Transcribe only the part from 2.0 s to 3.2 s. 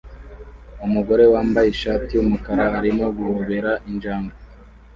yumukara arimo